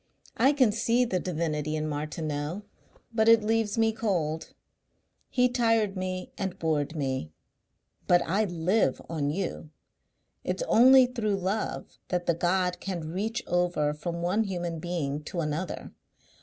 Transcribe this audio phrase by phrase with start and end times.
[0.37, 2.63] I can see the divinity in Martineau
[3.13, 4.55] but it leaves me cold.
[5.29, 7.29] He tired me and bored me....
[8.07, 9.69] But I live on you.
[10.43, 15.39] It's only through love that the God can reach over from one human being to
[15.39, 15.91] another.